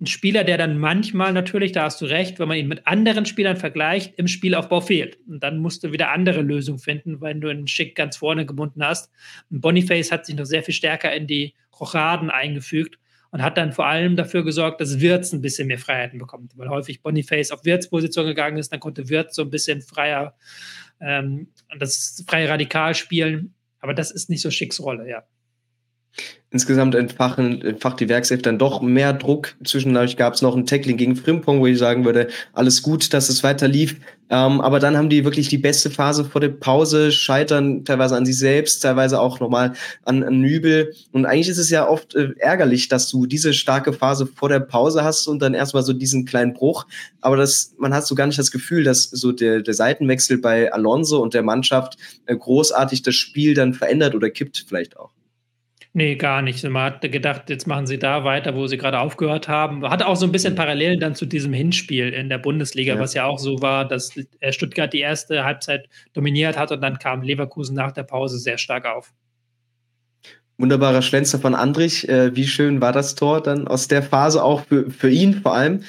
[0.00, 3.26] ein Spieler, der dann manchmal natürlich, da hast du recht, wenn man ihn mit anderen
[3.26, 5.18] Spielern vergleicht, im Spielaufbau fehlt.
[5.26, 8.84] Und dann musst du wieder andere Lösungen finden, wenn du einen Schick ganz vorne gebunden
[8.84, 9.10] hast.
[9.50, 12.98] Und Boniface hat sich noch sehr viel stärker in die Rochaden eingefügt
[13.30, 16.68] und hat dann vor allem dafür gesorgt, dass Wirtz ein bisschen mehr Freiheiten bekommt, weil
[16.68, 20.36] häufig Boniface auf Wirtz Position gegangen ist, dann konnte Wirtz so ein bisschen freier
[21.00, 25.24] ähm, das freie Radikal spielen, aber das ist nicht so Schicks Rolle, ja
[26.54, 29.56] insgesamt entfachen, entfacht die Werkself dann doch mehr Druck.
[29.64, 33.28] Zwischendurch gab es noch ein Tackling gegen Frimpong, wo ich sagen würde, alles gut, dass
[33.28, 33.96] es weiter lief.
[34.30, 38.24] Ähm, aber dann haben die wirklich die beste Phase vor der Pause, scheitern teilweise an
[38.24, 39.72] sich selbst, teilweise auch nochmal
[40.04, 40.94] an, an Nübel.
[41.10, 44.60] Und eigentlich ist es ja oft äh, ärgerlich, dass du diese starke Phase vor der
[44.60, 46.86] Pause hast und dann erstmal so diesen kleinen Bruch.
[47.20, 50.72] Aber das, man hat so gar nicht das Gefühl, dass so der, der Seitenwechsel bei
[50.72, 51.96] Alonso und der Mannschaft
[52.26, 55.10] äh, großartig das Spiel dann verändert oder kippt vielleicht auch.
[55.96, 56.64] Nee, gar nicht.
[56.64, 59.88] Man hat gedacht, jetzt machen sie da weiter, wo sie gerade aufgehört haben.
[59.88, 60.56] Hat auch so ein bisschen mhm.
[60.56, 63.00] Parallelen dann zu diesem Hinspiel in der Bundesliga, ja.
[63.00, 64.12] was ja auch so war, dass
[64.50, 68.86] Stuttgart die erste Halbzeit dominiert hat und dann kam Leverkusen nach der Pause sehr stark
[68.86, 69.12] auf.
[70.58, 72.08] Wunderbarer Schlenzer von Andrich.
[72.08, 75.54] Äh, wie schön war das Tor dann aus der Phase auch für, für ihn vor
[75.54, 75.84] allem?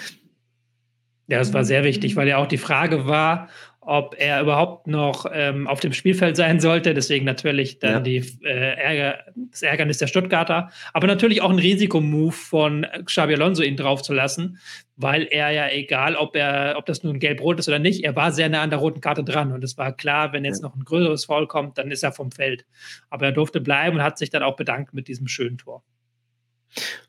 [1.28, 3.50] Ja, das war sehr wichtig, weil ja auch die Frage war,
[3.86, 6.94] ob er überhaupt noch ähm, auf dem Spielfeld sein sollte.
[6.94, 8.00] Deswegen natürlich dann ja.
[8.00, 9.20] die, äh, Ärger,
[9.52, 10.72] das Ärgernis der Stuttgarter.
[10.94, 14.58] Aber natürlich auch ein Risikomove von Xabi Alonso, ihn draufzulassen,
[14.96, 18.32] weil er ja, egal ob er, ob das nun gelb-rot ist oder nicht, er war
[18.32, 19.52] sehr nah an der roten Karte dran.
[19.52, 20.68] Und es war klar, wenn jetzt ja.
[20.68, 22.66] noch ein größeres Foul kommt, dann ist er vom Feld.
[23.10, 25.84] Aber er durfte bleiben und hat sich dann auch bedankt mit diesem schönen Tor.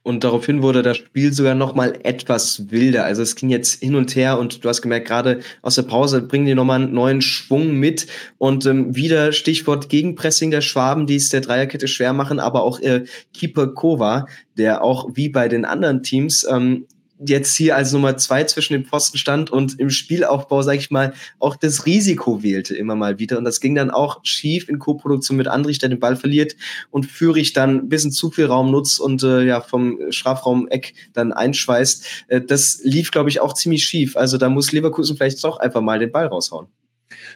[0.03, 3.05] Und daraufhin wurde das Spiel sogar noch mal etwas wilder.
[3.05, 6.23] Also es ging jetzt hin und her und du hast gemerkt, gerade aus der Pause
[6.23, 8.07] bringen die noch mal einen neuen Schwung mit.
[8.39, 12.79] Und ähm, wieder Stichwort Gegenpressing der Schwaben, die es der Dreierkette schwer machen, aber auch
[12.81, 16.87] äh, Keeper Kova, der auch wie bei den anderen Teams ähm,
[17.25, 21.15] jetzt hier als Nummer zwei zwischen den Pfosten stand und im Spielaufbau, sag ich mal,
[21.39, 23.39] auch das Risiko wählte immer mal wieder.
[23.39, 26.57] Und das ging dann auch schief in Co-Produktion mit Andrich, der den Ball verliert
[26.91, 31.33] und Führig dann ein bisschen zu viel Raum nutzt und äh, ja vom Strafraum-Eck dann
[31.33, 32.05] einschweißt.
[32.29, 34.17] Äh, das lief, glaube ich, auch ziemlich schief.
[34.17, 36.69] Also da muss Leverkusen vielleicht doch einfach mal den Ball raushauen.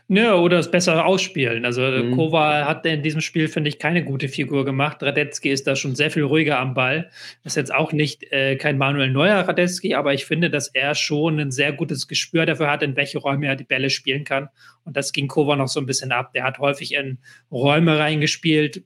[0.08, 1.64] Ja, oder es besser ausspielen.
[1.64, 2.16] Also mhm.
[2.16, 5.02] Kova hat in diesem Spiel, finde ich, keine gute Figur gemacht.
[5.02, 7.10] Radetzky ist da schon sehr viel ruhiger am Ball.
[7.44, 11.38] Ist jetzt auch nicht äh, kein Manuel Neuer Radetzky, aber ich finde, dass er schon
[11.38, 14.48] ein sehr gutes Gespür dafür hat, in welche Räume er die Bälle spielen kann.
[14.84, 16.32] Und das ging Kova noch so ein bisschen ab.
[16.32, 17.18] Der hat häufig in
[17.52, 18.82] Räume reingespielt,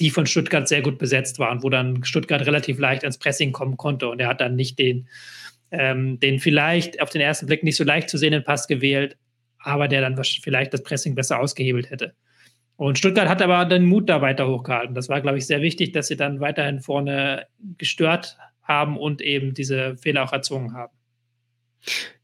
[0.00, 3.76] die von Stuttgart sehr gut besetzt waren, wo dann Stuttgart relativ leicht ins Pressing kommen
[3.76, 4.08] konnte.
[4.08, 5.08] Und er hat dann nicht den,
[5.70, 9.18] ähm, den vielleicht auf den ersten Blick nicht so leicht zu sehenden Pass gewählt,
[9.68, 12.14] aber der dann vielleicht das Pressing besser ausgehebelt hätte.
[12.76, 14.94] Und Stuttgart hat aber den Mut da weiter hochgehalten.
[14.94, 19.52] Das war, glaube ich, sehr wichtig, dass sie dann weiterhin vorne gestört haben und eben
[19.52, 20.92] diese Fehler auch erzwungen haben.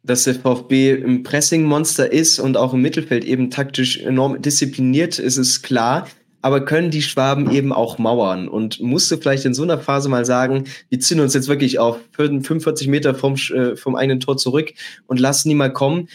[0.02, 5.38] Dass der VfB im Pressing-Monster ist und auch im Mittelfeld eben taktisch enorm diszipliniert, ist
[5.38, 6.06] es klar.
[6.40, 8.48] Aber können die Schwaben eben auch mauern?
[8.48, 11.98] Und musste vielleicht in so einer Phase mal sagen, wir ziehen uns jetzt wirklich auf
[12.12, 14.72] 45 Meter vom, äh, vom eigenen Tor zurück
[15.06, 16.08] und lassen die mal kommen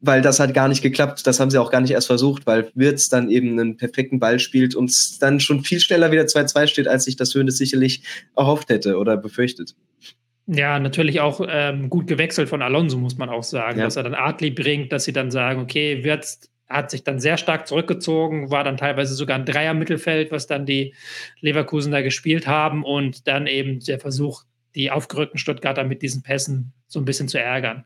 [0.00, 1.26] weil das hat gar nicht geklappt.
[1.26, 4.38] Das haben sie auch gar nicht erst versucht, weil Wirtz dann eben einen perfekten Ball
[4.38, 8.02] spielt und dann schon viel schneller wieder 2-2 steht, als sich das Höhnes sicherlich
[8.36, 9.74] erhofft hätte oder befürchtet.
[10.46, 13.84] Ja, natürlich auch ähm, gut gewechselt von Alonso, muss man auch sagen, ja.
[13.84, 17.36] dass er dann Adli bringt, dass sie dann sagen, okay, Wirtz hat sich dann sehr
[17.36, 20.94] stark zurückgezogen, war dann teilweise sogar ein Dreier-Mittelfeld, was dann die
[21.40, 26.72] Leverkusen da gespielt haben und dann eben der Versuch, die aufgerückten Stuttgarter mit diesen Pässen
[26.86, 27.84] so ein bisschen zu ärgern.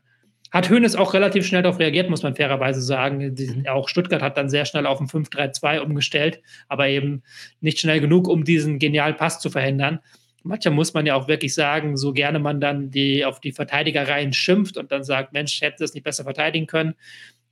[0.53, 3.35] Hat Hoeneß auch relativ schnell darauf reagiert, muss man fairerweise sagen.
[3.35, 3.67] Mhm.
[3.67, 7.23] auch Stuttgart hat dann sehr schnell auf ein 5-3-2 umgestellt, aber eben
[7.59, 9.99] nicht schnell genug, um diesen genialen Pass zu verhindern.
[10.43, 14.31] Manchmal muss man ja auch wirklich sagen, so gerne man dann die, auf die Verteidigerreihen
[14.31, 16.93] schimpft und dann sagt, Mensch, hätte das nicht besser verteidigen können.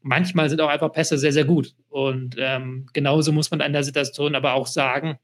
[0.04, 1.74] Manchmal sind auch einfach Pässe sehr, sehr gut.
[1.90, 5.18] Und ähm, genauso muss man in der Situation aber auch sagen,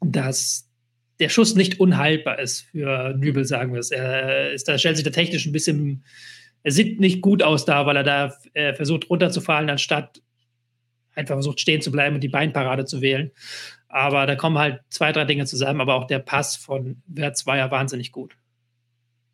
[0.00, 0.70] dass
[1.18, 3.90] der Schuss nicht unhaltbar ist für Nübel, sagen wir es.
[3.90, 6.04] Er ist, da stellt sich der technisch ein bisschen
[6.62, 10.20] er sieht nicht gut aus da, weil er da äh, versucht runterzufallen, anstatt
[11.14, 13.30] einfach versucht stehen zu bleiben und die Beinparade zu wählen.
[13.88, 17.56] Aber da kommen halt zwei, drei Dinge zusammen, aber auch der Pass von Wertz war
[17.56, 18.36] ja wahnsinnig gut.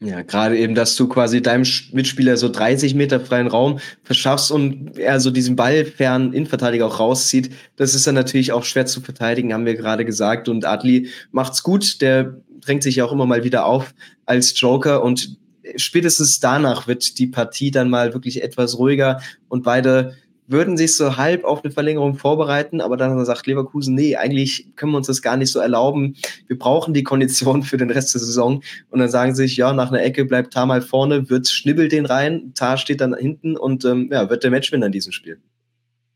[0.00, 4.98] Ja, gerade eben, dass du quasi deinem Mitspieler so 30 Meter freien Raum verschaffst und
[4.98, 9.54] er so diesen ballfernen Innenverteidiger auch rauszieht, das ist dann natürlich auch schwer zu verteidigen,
[9.54, 10.48] haben wir gerade gesagt.
[10.48, 13.94] Und Adli macht's gut, der drängt sich ja auch immer mal wieder auf
[14.26, 15.38] als Joker und
[15.76, 20.14] spätestens danach wird die Partie dann mal wirklich etwas ruhiger und beide
[20.46, 24.92] würden sich so halb auf eine Verlängerung vorbereiten, aber dann sagt Leverkusen, nee, eigentlich können
[24.92, 26.16] wir uns das gar nicht so erlauben.
[26.46, 28.62] Wir brauchen die Kondition für den Rest der Saison.
[28.90, 31.92] Und dann sagen sie sich, ja, nach einer Ecke bleibt Tar mal vorne, wird schnibbelt
[31.92, 35.40] den rein, Tar steht dann hinten und ähm, ja, wird der Matchwinner in diesem Spiel.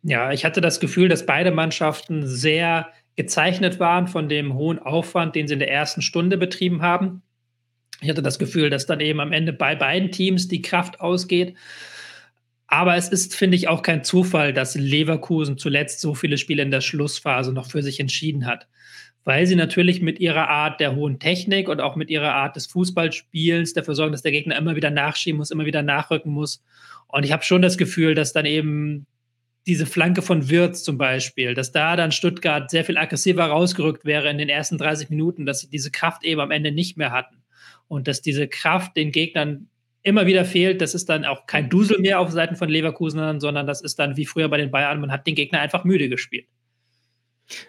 [0.02, 5.34] Ja, ich hatte das Gefühl, dass beide Mannschaften sehr gezeichnet waren von dem hohen Aufwand,
[5.34, 7.22] den sie in der ersten Stunde betrieben haben.
[8.00, 11.56] Ich hatte das Gefühl, dass dann eben am Ende bei beiden Teams die Kraft ausgeht.
[12.68, 16.70] Aber es ist, finde ich, auch kein Zufall, dass Leverkusen zuletzt so viele Spiele in
[16.70, 18.68] der Schlussphase noch für sich entschieden hat.
[19.24, 22.66] Weil sie natürlich mit ihrer Art der hohen Technik und auch mit ihrer Art des
[22.66, 26.62] Fußballspielens dafür sorgen, dass der Gegner immer wieder nachschieben muss, immer wieder nachrücken muss.
[27.08, 29.06] Und ich habe schon das Gefühl, dass dann eben
[29.66, 34.30] diese Flanke von Wirtz zum Beispiel, dass da dann Stuttgart sehr viel aggressiver rausgerückt wäre
[34.30, 37.37] in den ersten 30 Minuten, dass sie diese Kraft eben am Ende nicht mehr hatten.
[37.88, 39.68] Und dass diese Kraft den Gegnern
[40.02, 43.66] immer wieder fehlt, das ist dann auch kein Dusel mehr auf Seiten von Leverkusen, sondern
[43.66, 46.46] das ist dann wie früher bei den Bayern, man hat den Gegner einfach müde gespielt.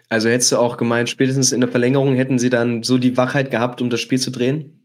[0.09, 3.49] Also hättest du auch gemeint, spätestens in der Verlängerung hätten sie dann so die Wachheit
[3.49, 4.75] gehabt, um das Spiel zu drehen?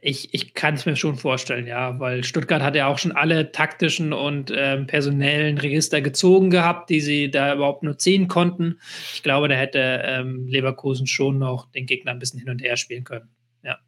[0.00, 3.50] Ich, ich kann es mir schon vorstellen, ja, weil Stuttgart hat ja auch schon alle
[3.50, 8.78] taktischen und ähm, personellen Register gezogen gehabt, die sie da überhaupt nur ziehen konnten.
[9.14, 12.76] Ich glaube, da hätte ähm, Leverkusen schon noch den Gegner ein bisschen hin und her
[12.76, 13.30] spielen können.
[13.64, 13.78] Ja.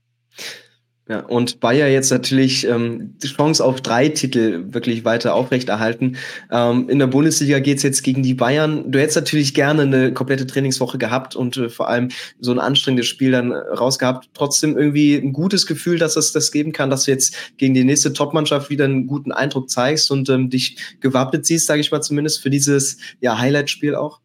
[1.09, 6.19] Ja, und Bayer jetzt natürlich ähm, die Chance auf drei Titel wirklich weiter aufrechterhalten.
[6.53, 8.93] Ähm, in der Bundesliga geht's jetzt gegen die Bayern.
[8.93, 13.07] Du hättest natürlich gerne eine komplette Trainingswoche gehabt und äh, vor allem so ein anstrengendes
[13.07, 14.29] Spiel dann rausgehabt.
[14.35, 17.85] Trotzdem irgendwie ein gutes Gefühl, dass es das geben kann, dass du jetzt gegen die
[17.85, 22.03] nächste Topmannschaft wieder einen guten Eindruck zeigst und ähm, dich gewappnet siehst, sage ich mal
[22.03, 24.21] zumindest, für dieses ja, Highlight-Spiel auch.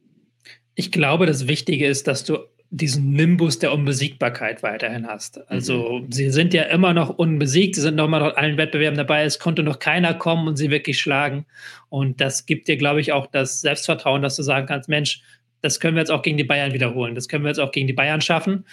[0.76, 2.40] Ich glaube, das Wichtige ist, dass du
[2.76, 5.48] diesen Nimbus der Unbesiegbarkeit weiterhin hast.
[5.50, 6.12] Also mhm.
[6.12, 9.38] sie sind ja immer noch unbesiegt, sie sind noch mal noch allen Wettbewerben dabei, es
[9.38, 11.46] konnte noch keiner kommen und sie wirklich schlagen.
[11.90, 15.22] Und das gibt dir, glaube ich, auch das Selbstvertrauen, dass du sagen kannst, Mensch,
[15.62, 17.86] das können wir jetzt auch gegen die Bayern wiederholen, das können wir jetzt auch gegen
[17.86, 18.66] die Bayern schaffen.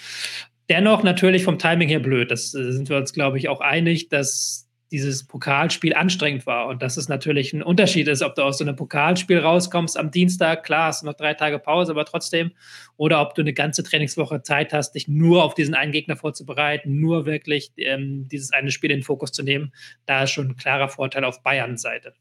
[0.70, 2.30] Dennoch natürlich vom Timing her blöd.
[2.30, 6.66] Das äh, sind wir uns, glaube ich, auch einig, dass dieses Pokalspiel anstrengend war.
[6.66, 10.10] Und dass es natürlich ein Unterschied ist, ob du aus so einem Pokalspiel rauskommst am
[10.10, 12.52] Dienstag, klar, hast du noch drei Tage Pause, aber trotzdem,
[12.96, 17.00] oder ob du eine ganze Trainingswoche Zeit hast, dich nur auf diesen einen Gegner vorzubereiten,
[17.00, 19.72] nur wirklich ähm, dieses eine Spiel in den Fokus zu nehmen,
[20.06, 22.14] da ist schon ein klarer Vorteil auf Bayerns Seite.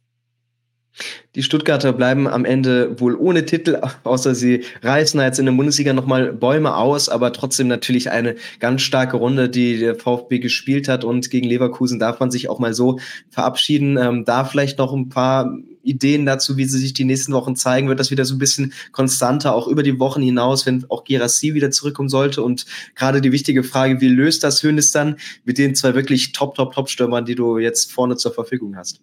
[1.35, 5.93] Die Stuttgarter bleiben am Ende wohl ohne Titel, außer sie reißen jetzt in der Bundesliga
[5.93, 11.03] nochmal Bäume aus, aber trotzdem natürlich eine ganz starke Runde, die der VfB gespielt hat
[11.03, 12.99] und gegen Leverkusen darf man sich auch mal so
[13.29, 13.97] verabschieden.
[13.97, 17.87] Ähm, da vielleicht noch ein paar Ideen dazu, wie sie sich die nächsten Wochen zeigen,
[17.87, 21.53] wird das wieder so ein bisschen konstanter, auch über die Wochen hinaus, wenn auch Gerassi
[21.53, 25.75] wieder zurückkommen sollte und gerade die wichtige Frage, wie löst das Hönes dann mit den
[25.75, 28.99] zwei wirklich Top, Top, Top-Stürmern, die du jetzt vorne zur Verfügung hast?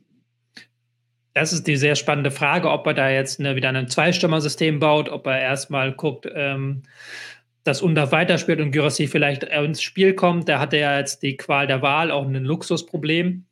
[1.37, 5.11] Das ist die sehr spannende Frage, ob er da jetzt eine, wieder ein Zweistimmer-System baut,
[5.11, 6.83] ob er erstmal guckt, ähm,
[7.63, 10.49] dass Undaf weiterspielt und Gyrassi vielleicht ins Spiel kommt.
[10.49, 13.45] Da hat er ja jetzt die Qual der Wahl, auch ein Luxusproblem.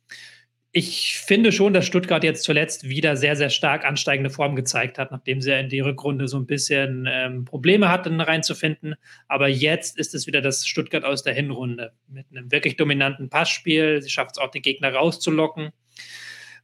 [0.71, 5.11] Ich finde schon, dass Stuttgart jetzt zuletzt wieder sehr, sehr stark ansteigende Form gezeigt hat,
[5.11, 8.95] nachdem sie in die Rückrunde so ein bisschen ähm, Probleme hatten, reinzufinden.
[9.27, 14.01] Aber jetzt ist es wieder das Stuttgart aus der Hinrunde mit einem wirklich dominanten Passspiel.
[14.01, 15.69] Sie schafft es auch, die Gegner rauszulocken.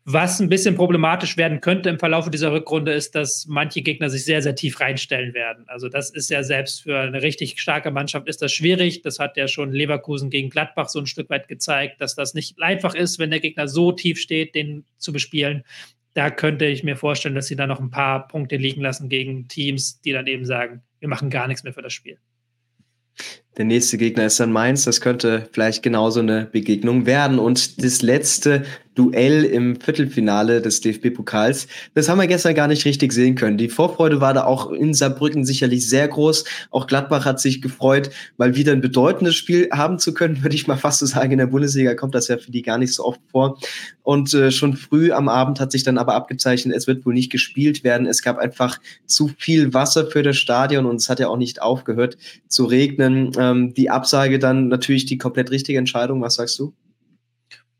[0.03, 4.25] Was ein bisschen problematisch werden könnte im Verlauf dieser Rückrunde ist, dass manche Gegner sich
[4.25, 5.63] sehr, sehr tief reinstellen werden.
[5.67, 9.03] Also das ist ja selbst für eine richtig starke Mannschaft ist das schwierig.
[9.03, 12.59] Das hat ja schon Leverkusen gegen Gladbach so ein Stück weit gezeigt, dass das nicht
[12.59, 15.63] einfach ist, wenn der Gegner so tief steht, den zu bespielen.
[16.15, 19.47] Da könnte ich mir vorstellen, dass sie da noch ein paar Punkte liegen lassen gegen
[19.49, 22.17] Teams, die dann eben sagen, wir machen gar nichts mehr für das Spiel.
[23.57, 24.85] Der nächste Gegner ist dann Mainz.
[24.85, 27.37] Das könnte vielleicht genauso eine Begegnung werden.
[27.37, 31.67] Und das letzte Duell im Viertelfinale des DFB-Pokals.
[31.93, 33.57] Das haben wir gestern gar nicht richtig sehen können.
[33.57, 36.43] Die Vorfreude war da auch in Saarbrücken sicherlich sehr groß.
[36.71, 40.67] Auch Gladbach hat sich gefreut, mal wieder ein bedeutendes Spiel haben zu können, würde ich
[40.67, 41.31] mal fast so sagen.
[41.31, 43.57] In der Bundesliga kommt das ja für die gar nicht so oft vor.
[44.03, 47.31] Und äh, schon früh am Abend hat sich dann aber abgezeichnet, es wird wohl nicht
[47.31, 48.07] gespielt werden.
[48.07, 51.61] Es gab einfach zu viel Wasser für das Stadion und es hat ja auch nicht
[51.61, 52.17] aufgehört
[52.49, 53.31] zu regnen.
[53.41, 56.21] Ähm, die Absage dann natürlich die komplett richtige Entscheidung.
[56.21, 56.75] Was sagst du?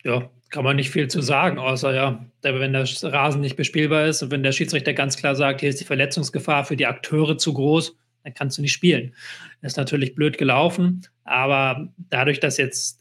[0.04, 4.24] Ja, kann man nicht viel zu sagen, außer ja, wenn der Rasen nicht bespielbar ist
[4.24, 7.54] und wenn der Schiedsrichter ganz klar sagt, hier ist die Verletzungsgefahr für die Akteure zu
[7.54, 9.14] groß, dann kannst du nicht spielen.
[9.62, 13.00] Das ist natürlich blöd gelaufen, aber dadurch, dass jetzt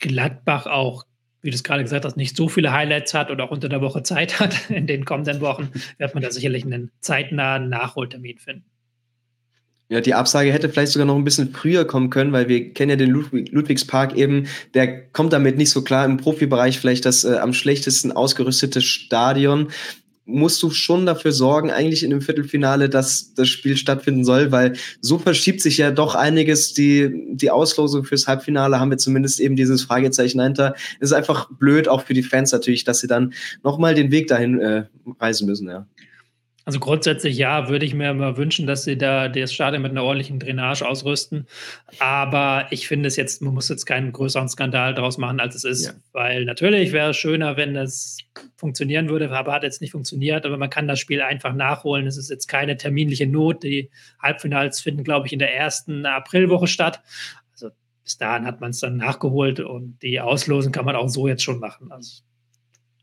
[0.00, 1.04] Gladbach auch,
[1.42, 3.80] wie du es gerade gesagt hast, nicht so viele Highlights hat oder auch unter der
[3.80, 8.64] Woche Zeit hat in den kommenden Wochen, wird man da sicherlich einen zeitnahen Nachholtermin finden.
[9.90, 12.90] Ja, die Absage hätte vielleicht sogar noch ein bisschen früher kommen können, weil wir kennen
[12.90, 17.24] ja den Ludwig, Ludwigspark eben, der kommt damit nicht so klar im Profibereich, vielleicht das
[17.24, 19.68] äh, am schlechtesten ausgerüstete Stadion.
[20.26, 24.74] musst du schon dafür sorgen, eigentlich in dem Viertelfinale, dass das Spiel stattfinden soll, weil
[25.00, 26.74] so verschiebt sich ja doch einiges.
[26.74, 30.74] Die, die Auslosung fürs Halbfinale haben wir zumindest eben dieses Fragezeichen dahinter.
[31.00, 33.32] Es ist einfach blöd, auch für die Fans natürlich, dass sie dann
[33.64, 34.84] nochmal den Weg dahin äh,
[35.18, 35.86] reisen müssen, ja.
[36.68, 40.04] Also grundsätzlich ja, würde ich mir immer wünschen, dass sie da das Stadion mit einer
[40.04, 41.46] ordentlichen Drainage ausrüsten.
[41.98, 45.64] Aber ich finde es jetzt, man muss jetzt keinen größeren Skandal daraus machen, als es
[45.64, 45.86] ist.
[45.86, 45.92] Ja.
[46.12, 48.18] Weil natürlich wäre es schöner, wenn es
[48.56, 50.44] funktionieren würde, aber hat jetzt nicht funktioniert.
[50.44, 52.06] Aber man kann das Spiel einfach nachholen.
[52.06, 53.62] Es ist jetzt keine terminliche Not.
[53.62, 53.88] Die
[54.22, 57.00] Halbfinals finden, glaube ich, in der ersten Aprilwoche statt.
[57.54, 57.70] Also
[58.04, 61.44] bis dahin hat man es dann nachgeholt und die Auslosen kann man auch so jetzt
[61.44, 61.90] schon machen.
[61.90, 62.20] Also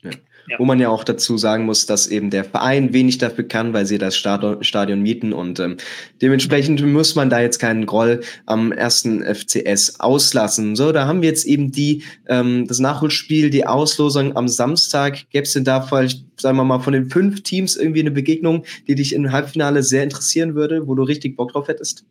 [0.04, 0.12] ja.
[0.48, 0.60] Ja.
[0.60, 3.86] Wo man ja auch dazu sagen muss, dass eben der Verein wenig dafür kann, weil
[3.86, 5.78] sie das Stadion mieten und ähm,
[6.22, 10.76] dementsprechend muss man da jetzt keinen Groll am ersten FCS auslassen.
[10.76, 15.30] So, da haben wir jetzt eben die ähm, das Nachholspiel, die Auslosung am Samstag.
[15.32, 18.66] Gäbe es denn da vielleicht, sagen wir mal, von den fünf Teams irgendwie eine Begegnung,
[18.88, 22.06] die dich im Halbfinale sehr interessieren würde, wo du richtig Bock drauf hättest?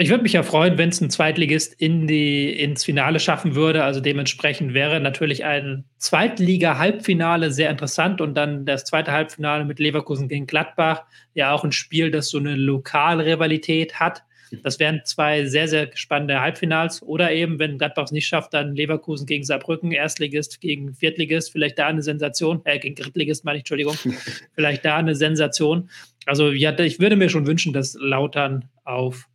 [0.00, 3.84] Ich würde mich ja freuen, wenn es ein Zweitligist in die, ins Finale schaffen würde.
[3.84, 10.26] Also dementsprechend wäre natürlich ein Zweitliga-Halbfinale sehr interessant und dann das zweite Halbfinale mit Leverkusen
[10.26, 11.02] gegen Gladbach.
[11.34, 14.22] Ja, auch ein Spiel, das so eine Lokalrivalität hat.
[14.62, 17.02] Das wären zwei sehr, sehr spannende Halbfinals.
[17.02, 21.78] Oder eben, wenn Gladbach es nicht schafft, dann Leverkusen gegen Saarbrücken, Erstligist gegen Viertligist, vielleicht
[21.78, 23.96] da eine Sensation, äh, gegen Drittligist meine ich, Entschuldigung,
[24.54, 25.90] vielleicht da eine Sensation.
[26.24, 29.29] Also ja, ich würde mir schon wünschen, dass Lautern auf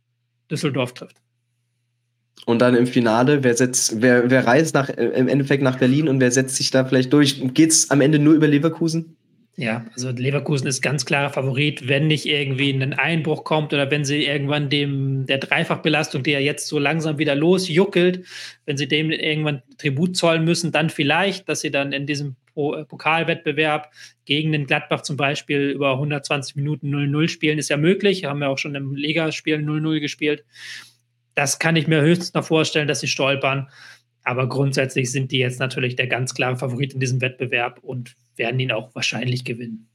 [0.50, 1.16] Düsseldorf trifft.
[2.44, 6.08] Und dann im Finale, wer setzt, wer, wer reist nach, äh, im Endeffekt nach Berlin
[6.08, 7.42] und wer setzt sich da vielleicht durch?
[7.54, 9.16] Geht es am Ende nur über Leverkusen?
[9.58, 14.04] Ja, also Leverkusen ist ganz klarer Favorit, wenn nicht irgendwie ein Einbruch kommt oder wenn
[14.04, 18.26] sie irgendwann dem der Dreifachbelastung, die ja jetzt so langsam wieder losjuckelt,
[18.66, 23.92] wenn sie dem irgendwann Tribut zollen müssen, dann vielleicht, dass sie dann in diesem Pokalwettbewerb
[24.24, 28.24] gegen den Gladbach zum Beispiel über 120 Minuten 0-0 spielen, ist ja möglich.
[28.24, 30.44] Haben wir auch schon im Ligaspiel 0-0 gespielt.
[31.34, 33.68] Das kann ich mir höchstens noch vorstellen, dass sie stolpern.
[34.24, 38.58] Aber grundsätzlich sind die jetzt natürlich der ganz klare Favorit in diesem Wettbewerb und werden
[38.58, 39.88] ihn auch wahrscheinlich gewinnen.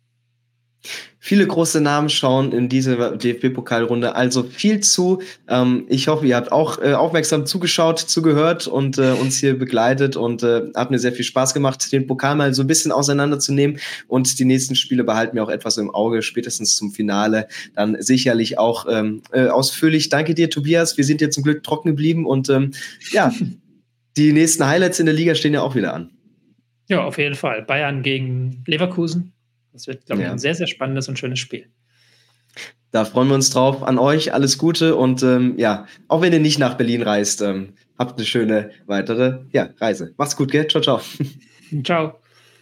[1.24, 5.22] Viele große Namen schauen in diese DFB-Pokalrunde also viel zu.
[5.48, 10.16] Ähm, ich hoffe, ihr habt auch äh, aufmerksam zugeschaut, zugehört und äh, uns hier begleitet
[10.16, 13.80] und äh, hat mir sehr viel Spaß gemacht, den Pokal mal so ein bisschen auseinanderzunehmen
[14.08, 18.58] und die nächsten Spiele behalten wir auch etwas im Auge, spätestens zum Finale dann sicherlich
[18.58, 20.10] auch ähm, äh, ausführlich.
[20.10, 20.98] Danke dir, Tobias.
[20.98, 22.72] Wir sind hier zum Glück trocken geblieben und ähm,
[23.12, 23.32] ja,
[24.18, 26.10] die nächsten Highlights in der Liga stehen ja auch wieder an.
[26.90, 27.62] Ja, auf jeden Fall.
[27.62, 29.34] Bayern gegen Leverkusen.
[29.74, 30.32] Das wird, glaube ich, ja.
[30.32, 31.68] ein sehr, sehr spannendes und schönes Spiel.
[32.92, 33.84] Da freuen wir uns drauf.
[33.84, 37.74] An euch alles Gute und ähm, ja, auch wenn ihr nicht nach Berlin reist, ähm,
[37.98, 40.14] habt eine schöne weitere ja, Reise.
[40.18, 40.68] Macht's gut, gell?
[40.68, 41.02] Ciao, ciao.
[41.84, 42.21] Ciao.